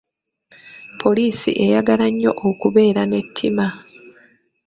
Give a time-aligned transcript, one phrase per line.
[1.01, 3.67] Poliisi eyagala nnyo okubeera n'ettima.